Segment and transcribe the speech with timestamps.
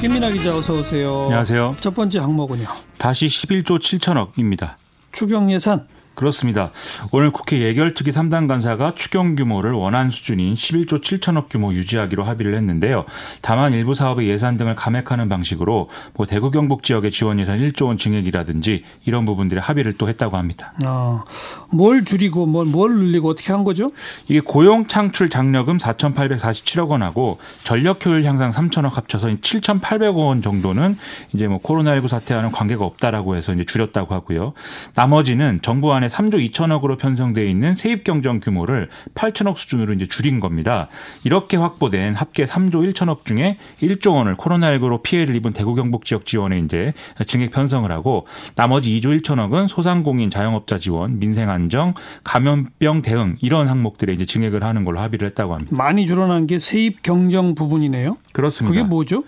[0.00, 1.22] 김민아 기자 어서 오세요.
[1.24, 1.76] 안녕하세요.
[1.80, 2.64] 첫 번째 항목은요.
[2.98, 4.74] 다시 11조 7천억입니다.
[5.10, 6.72] 추경 예산 그렇습니다.
[7.12, 13.04] 오늘 국회 예결특위 3당 간사가 추경 규모를 원안 수준인 11조 7천억 규모 유지하기로 합의를 했는데요.
[13.40, 17.98] 다만 일부 사업의 예산 등을 감액하는 방식으로 뭐 대구 경북 지역의 지원 예산 1조 원
[17.98, 20.72] 증액이라든지 이런 부분들의 합의를 또 했다고 합니다.
[20.84, 21.22] 아,
[21.70, 23.92] 뭘 줄이고 뭘, 뭘 늘리고 어떻게 한 거죠?
[24.26, 30.98] 이게 고용 창출 장려금 4,847억 원하고 전력 효율 향상 3천억 합쳐서 7,800억 원 정도는
[31.32, 34.54] 이제 뭐 코로나19 사태와는 관계가 없다라고 해서 이제 줄였다고 하고요.
[34.96, 40.88] 나머지는 정부 안에 3조 2천억으로 편성돼 있는 세입 경정 규모를 8천억 수준으로 이제 줄인 겁니다.
[41.24, 46.58] 이렇게 확보된 합계 3조 1천억 중에 1조 원을 코로나19로 피해를 입은 대구 경북 지역 지원에
[46.58, 46.92] 이제
[47.26, 51.94] 증액 편성을 하고 나머지 2조 1천억은 소상공인 자영업자 지원, 민생 안정,
[52.24, 55.76] 감염병 대응 이런 항목들에 이제 증액을 하는 걸로 합의를 했다고 합니다.
[55.76, 58.16] 많이 줄어난 게 세입 경정 부분이네요.
[58.38, 58.72] 그렇습니다.
[58.72, 59.24] 그게 뭐죠?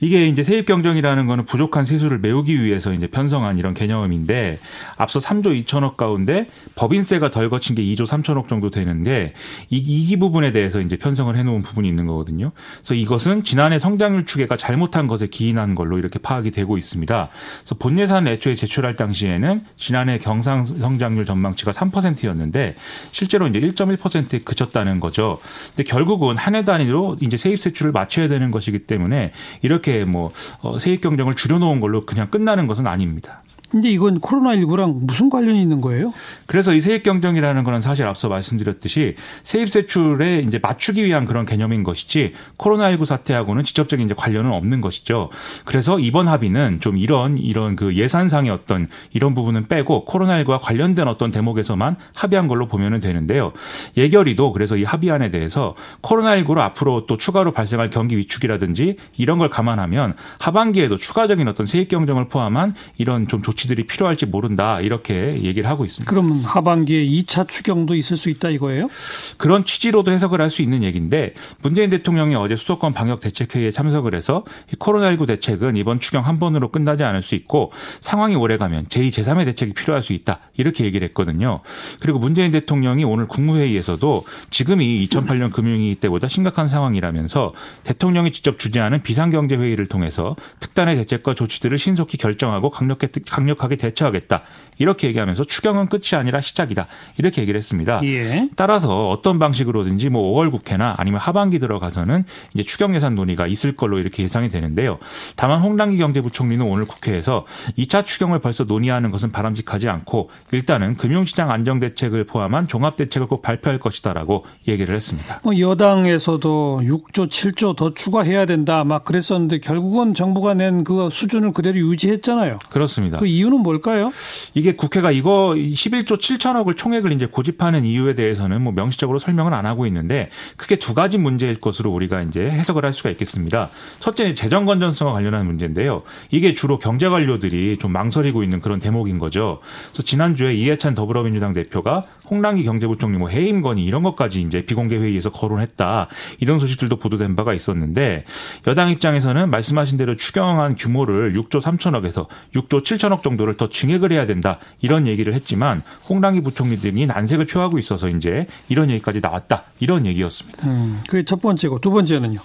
[0.00, 4.58] 이게 이제 세입 경정이라는 거는 부족한 세수를 메우기 위해서 이제 편성한 이런 개념인데
[4.96, 9.34] 앞서 3조 2천억 가운데 법인세가 덜 거친 게 2조 3천억 정도 되는데
[9.68, 12.52] 이, 이 부분에 대해서 이제 편성을 해놓은 부분이 있는 거거든요.
[12.78, 17.28] 그래서 이것은 지난해 성장률 추계가 잘못한 것에 기인한 걸로 이렇게 파악이 되고 있습니다.
[17.58, 22.74] 그래서 본 예산 애초에 제출할 당시에는 지난해 경상 성장률 전망치가 3%였는데
[23.12, 25.40] 실제로 이제 1.1%에 그쳤다는 거죠.
[25.74, 30.78] 근데 결국은 한 해 단위로 이제 세입 세출을 맞춰야 되는 것이기 때문에 이렇게 뭐 어,
[30.78, 33.42] 세입 경쟁을 줄여놓은 걸로 그냥 끝나는 것은 아닙니다.
[33.70, 36.12] 근데 이건 코로나19랑 무슨 관련이 있는 거예요?
[36.46, 41.84] 그래서 이 세입 경쟁이라는 거는 사실 앞서 말씀드렸듯이 세입 세출에 이제 맞추기 위한 그런 개념인
[41.84, 45.30] 것이지 코로나19 사태하고는 직접적인 이제 관련은 없는 것이죠.
[45.64, 51.30] 그래서 이번 합의는 좀 이런 이런 그 예산상의 어떤 이런 부분은 빼고 코로나19와 관련된 어떤
[51.30, 53.52] 대목에서만 합의한 걸로 보면은 되는데요.
[53.96, 60.14] 예결위도 그래서 이 합의안에 대해서 코로나19로 앞으로 또 추가로 발생할 경기 위축이라든지 이런 걸 감안하면
[60.40, 65.84] 하반기에도 추가적인 어떤 세입 경쟁을 포함한 이런 좀 조치 조치들이 필요할지 모른다 이렇게 얘기를 하고
[65.84, 66.10] 있습니다.
[66.10, 68.88] 그러면 하반기에 2차 추경도 있을 수 있다 이거예요?
[69.36, 71.32] 그런 취지로도 해석을 할 수 있는 얘기인데
[71.62, 74.42] 문재인 대통령이 어제 수도권 방역 대책회의에 참석을 해서
[74.80, 79.74] 코로나19 대책은 이번 추경 한 번으로 끝나지 않을 수 있고 상황이 오래가면 제2, 제3의 대책이
[79.74, 81.60] 필요할 수 있다 이렇게 얘기를 했거든요.
[82.00, 87.54] 그리고 문재인 대통령이 오늘 국무회의에서도 지금이 2008년 금융위기 때보다 심각한 상황이라면서
[87.84, 94.42] 대통령이 직접 주재하는 비상경제회의를 통해서 특단의 대책과 조치들을 신속히 결정하고 강력하게 강력하게 대처하겠다.
[94.78, 96.86] 이렇게 얘기하면서 추경은 끝이 아니라 시작이다.
[97.18, 98.00] 이렇게 얘기를 했습니다.
[98.04, 98.48] 예.
[98.56, 102.24] 따라서 어떤 방식으로든지 뭐 5월 국회나 아니면 하반기 들어가서는
[102.54, 104.98] 이제 추경 예산 논의가 있을 걸로 이렇게 예상이 되는데요.
[105.36, 107.44] 다만 홍남기 경제부총리는 오늘 국회에서
[107.78, 113.42] 2차 추경을 벌써 논의하는 것은 바람직하지 않고 일단은 금융시장 안정 대책을 포함한 종합 대책을 꼭
[113.42, 115.40] 발표할 것이다라고 얘기를 했습니다.
[115.44, 121.78] 뭐 여당에서도 6조, 7조 더 추가해야 된다 막 그랬었는데 결국은 정부가 낸 그 수준을 그대로
[121.78, 122.58] 유지했잖아요.
[122.70, 123.18] 그렇습니다.
[123.18, 124.12] 그 이유는 뭘까요?
[124.54, 129.86] 이게 국회가 이거 11조 7천억을 총액을 이제 고집하는 이유에 대해서는 뭐 명시적으로 설명은 안 하고
[129.86, 133.70] 있는데 크게 두 가지 문제일 것으로 우리가 이제 해석을 할 수가 있겠습니다.
[134.00, 136.02] 첫째는 재정 건전성과 관련한 문제인데요.
[136.30, 139.60] 이게 주로 경제 관료들이 좀 망설이고 있는 그런 대목인 거죠.
[139.90, 145.30] 그래서 지난주에 이해찬 더불어민주당 대표가 홍남기 경제부총리 뭐 해임 건의 이런 것까지 이제 비공개 회의에서
[145.30, 146.08] 거론했다.
[146.38, 148.24] 이런 소식들도 보도된 바가 있었는데
[148.66, 154.58] 여당 입장에서는 말씀하신 대로 추경한 규모를 6조 3천억에서 6조 7천억 정도를 더 증액을 해야 된다.
[154.80, 159.64] 이런 얘기를 했지만 홍남기 부총리 등이 난색을 표하고 있어서 이제 이런 얘기까지 나왔다.
[159.80, 160.66] 이런 얘기였습니다.
[160.68, 162.38] 음, 그게 첫 번째고 두 번째는요.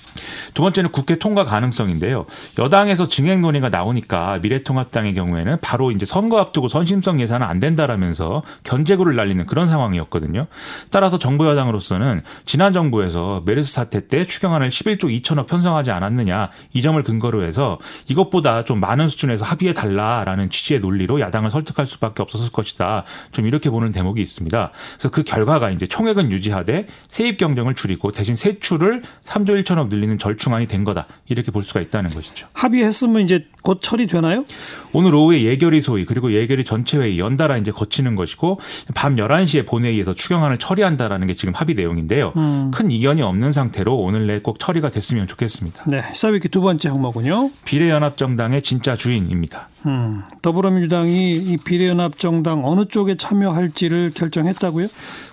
[0.54, 2.26] 두 번째는 국회 통과 가능성인데요.
[2.58, 9.16] 여당에서 증액 논의가 나오니까 미래통합당의 경우에는 바로 이제 선거 앞두고 선심성 예산은 안 된다라면서 견제구를
[9.16, 10.48] 날리는 그런 상황이었거든요.
[10.90, 17.02] 따라서 정부 여당으로서는 지난 정부에서 메르스 사태 때 추경안을 11조 2천억 편성하지 않았느냐 이 점을
[17.04, 17.78] 근거로 해서
[18.08, 23.04] 이것보다 좀 많은 수준에서 합의해 달라라는 취지의 논리로 야당을 설득할 수밖에 없었을 것이다.
[23.32, 24.72] 좀 이렇게 보는 대목이 있습니다.
[24.94, 30.68] 그래서 그 결과가 이제 총액은 유지하되 세입 경쟁을 줄이고 대신 세출을 3조 1천억 늘리는 절충안이
[30.68, 31.08] 된 거다.
[31.28, 32.48] 이렇게 볼 수가 있다는 것이죠.
[32.54, 34.46] 합의했으면 이제 곧 처리되나요?
[34.94, 38.60] 오늘 오후에 예결위 소위 그리고 예결위 전체 회의 연달아 이제 거치는 것이고
[38.94, 42.32] 밤 11시에 본회의에서 추경안을 처리한다라는 게 지금 합의 내용인데요.
[42.38, 42.72] 음.
[42.74, 45.84] 큰 이견이 없는 상태로 오늘 내에 꼭 처리가 됐으면 좋겠습니다.
[45.88, 47.50] 네, 시사위키 두 번째 항목은요.
[47.66, 49.68] 비례연합정당의 진짜 주인입니다.
[49.88, 54.88] 음, 더불어민주당이 이 비례연합정당 어느 쪽에 참여할지를 결정했다고요?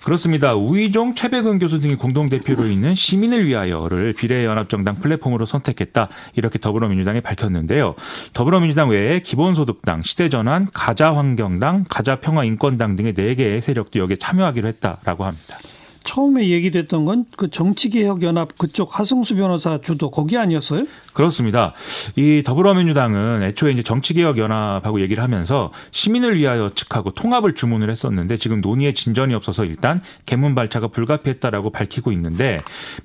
[0.04, 0.54] 그렇습니다.
[0.54, 6.08] 우희종, 최백은 교수 등이 공동 대표로 있는 시민을 위하여를 비례연합정당 플랫폼으로 선택했다.
[6.34, 7.94] 이렇게 더불어민주당이 밝혔는데요.
[8.32, 15.58] 더불어민주당 외에 기본소득당, 시대전환, 가자환경당, 가자평화인권당 등의 4개의 세력도 여기에 참여하기로 했다라고 합니다.
[16.04, 20.86] 처음에 얘기됐던 건 그 정치개혁연합 그쪽 하승수 변호사 주도 거기 아니었어요?
[21.12, 21.72] 그렇습니다.
[22.16, 28.92] 이 더불어민주당은 애초에 이제 정치개혁연합하고 얘기를 하면서 시민을 위하여 측하고 통합을 주문을 했었는데 지금 논의에
[28.92, 32.58] 진전이 없어서 일단 개문 발차가 불가피했다라고 밝히고 있는데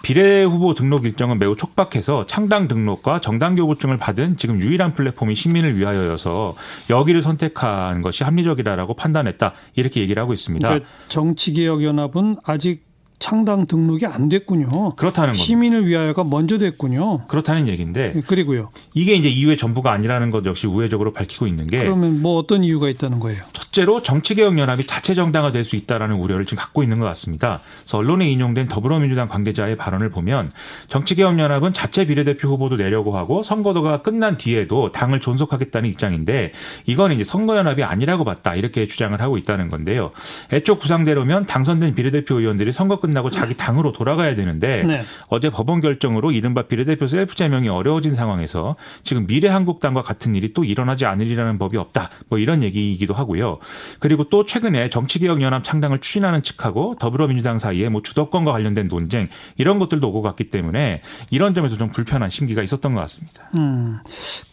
[0.04, 5.78] 비례 후보 등록 일정은 매우 촉박해서 창당 등록과 정당 교부증을 받은 지금 유일한 플랫폼이 시민을
[5.78, 6.56] 위하여여서
[6.90, 10.68] 여기를 선택한 것이 합리적이다라고 판단했다 이렇게 얘기를 하고 있습니다.
[10.68, 12.87] 그러니까 정치개혁연합은 아직
[13.20, 14.96] 창당 등록이 안 됐군요.
[14.96, 15.44] 그렇다는 겁니다.
[15.44, 17.26] 시민을 위하여가 먼저 됐군요.
[17.28, 18.14] 그렇다는 얘기인데.
[18.14, 18.70] 네, 그리고요.
[18.94, 21.80] 이게 이제 이후의 전부가 아니라는 것 역시 우회적으로 밝히고 있는 게.
[21.80, 23.42] 그러면 뭐 어떤 이유가 있다는 거예요?
[23.54, 27.60] 첫째로 정치개혁연합이 자체 정당화 될 수 있다라는 우려를 지금 갖고 있는 것 같습니다.
[27.82, 30.52] 그래서 언론에 인용된 더불어민주당 관계자의 발언을 보면
[30.88, 36.54] 정치개혁연합은 자체 비례대표 후보도 내려고 하고 선거도가 끝난 뒤에도 당을 존속하겠다는 입장인데
[36.86, 40.12] 이건 이제 선거연합이 아니라고 봤다 이렇게 주장을 하고 있다는 건데요.
[40.54, 45.04] 애초 구상대로면 당선된 비례대표 의원들이 선거 끝 나고 자기 당으로 돌아가야 되는데 네.
[45.30, 51.06] 어제 법원 결정으로 이른바 비례대표 셀프 제명이 어려워진 상황에서 지금 미래한국당과 같은 일이 또 일어나지
[51.06, 52.10] 않으리라는 법이 없다.
[52.30, 53.60] 뭐 이런 얘기이기도 하고요.
[54.00, 60.08] 그리고 또 최근에 정치개혁연합 창당을 추진하는 측하고 더불어민주당 사이에 뭐 주도권과 관련된 논쟁 이런 것들도
[60.08, 63.50] 오고 갔기 때문에 이런 점에서 좀 불편한 심기가 있었던 것 같습니다.
[63.56, 63.98] 음.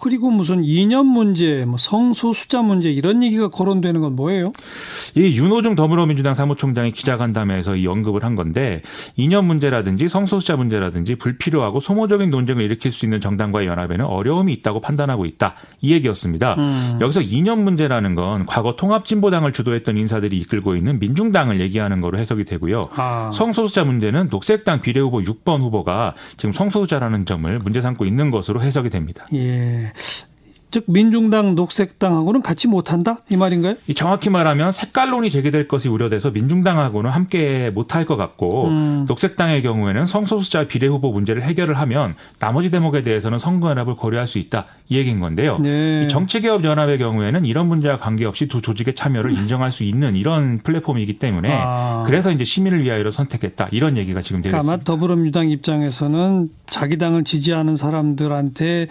[0.00, 4.53] 그리고 무슨 이념 문제, 뭐 성소수자 문제 이런 얘기가 거론되는 건 뭐예요?
[5.15, 8.44] 이 윤호중 더불어민주당 사무총장이 기자간담회에서 이 언급을 한 건데
[9.17, 15.25] 이념 문제라든지 성소수자 문제라든지 불필요하고 소모적인 논쟁을 일으킬 수 있는 정당과의 연합에는 어려움이 있다고 판단하고
[15.25, 15.55] 있다.
[15.81, 16.55] 이 얘기였습니다.
[16.55, 16.99] 음.
[17.00, 22.88] 여기서 이념 문제라는 건 과거 통합진보당을 주도했던 인사들이 이끌고 있는 민중당을 얘기하는 거로 해석이 되고요.
[22.96, 23.31] 아.
[23.32, 29.26] 성소수자 문제는 녹색당 비례후보 6번 후보가 지금 성소수자라는 점을 문제 삼고 있는 것으로 해석이 됩니다.
[29.32, 29.93] 예.
[30.75, 33.76] 즉 민중당 녹색당하고는 같이 못한다 이 말인가요?
[33.94, 39.05] 정확히 말하면 색깔론이 제기될 것이 우려돼서 민중당하고는 함께 못할 것 같고 음.
[39.06, 44.65] 녹색당의 경우에는 성소수자 비례 후보 문제를 해결을 하면 나머지 대목에 대해서는 선거연합을 고려할 수 있다
[44.88, 45.61] 이 얘기인 건데요.
[45.61, 46.09] 네.
[46.09, 49.37] 정치개혁 연합의 경우에는 이런 문제와 관계없이 두 조직의 참여를 음.
[49.37, 52.03] 인정할 수 있는 이런 플랫폼이기 때문에 아.
[52.05, 54.93] 그래서 이제 시민을 위하여로 선택했다 이런 얘기가 지금 되고 그러니까 있습니다.
[54.93, 58.88] 더불어민주당 입장에서는 자기 당을 지지하는 사람들한테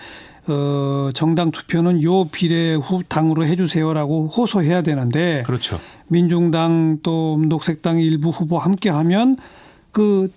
[0.47, 5.43] 어, 정당 투표는 요 비례 후 당으로 해주세요라고 호소해야 되는데.
[5.45, 5.79] 그렇죠.
[6.07, 9.37] 민중당 또 녹색당 일부 후보 함께 하면
[9.91, 10.31] 그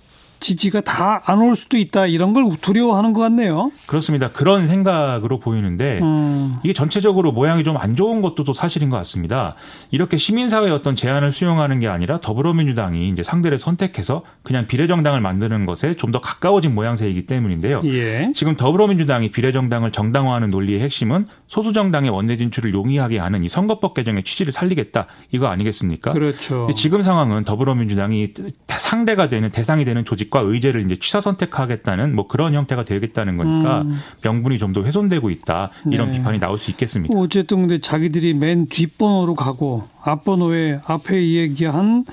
[0.47, 3.71] 지지가 다 안 올 수도 있다 이런 걸 두려워하는 것 같네요.
[3.87, 4.31] 그렇습니다.
[4.31, 6.57] 그런 생각으로 보이는데 음.
[6.63, 9.55] 이게 전체적으로 모양이 좀 안 좋은 것도 또 사실인 것 같습니다.
[9.91, 15.95] 이렇게 시민사회의 어떤 제안을 수용하는 게 아니라 더불어민주당이 이제 상대를 선택해서 그냥 비례정당을 만드는 것에
[15.95, 17.81] 좀 더 가까워진 모양새이기 때문인데요.
[17.85, 18.31] 예.
[18.35, 24.53] 지금 더불어민주당이 비례정당을 정당화하는 논리의 핵심은 소수정당의 원내 진출을 용이하게 하는 이 선거법 개정의 취지를
[24.53, 26.13] 살리겠다 이거 아니겠습니까?
[26.13, 26.69] 그렇죠.
[26.77, 28.33] 지금 상황은 더불어민주당이
[28.69, 33.37] 상대가 되는 대상이 되는 조직 조 직과 의제를 이제 취사 선택하겠다는 뭐 그런 형태가 되겠다는
[33.39, 33.99] 거니까 음.
[34.23, 36.19] 명분이 좀 더 훼손되고 있다 이런 네.
[36.19, 37.17] 비판이 나올 수 있겠습니다.
[37.17, 42.05] 어쨌든 근데 자기들이 맨 뒷번호로 가고 앞번호에 앞에 얘기한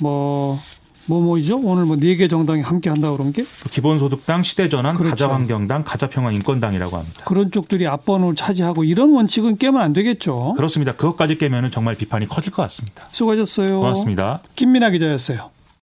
[0.00, 0.58] 뭐
[1.06, 1.58] 뭐 뭐이죠?
[1.62, 3.44] 오늘 뭐 네 개 정당이 함께 한다 그런 게?
[3.70, 5.10] 기본소득당, 시대전환, 그렇죠.
[5.10, 7.22] 가자환경당, 가자평화 인권당이라고 합니다.
[7.24, 10.54] 그런 쪽들이 앞번호를 차지하고 이런 원칙은 깨면 안 되겠죠.
[10.56, 10.92] 그렇습니다.
[10.92, 13.06] 그것까지 깨면은 정말 비판이 커질 것 같습니다.
[13.12, 13.76] 수고하셨어요.
[13.78, 14.40] 고맙습니다.
[14.54, 15.50] 김민아 기자였어요.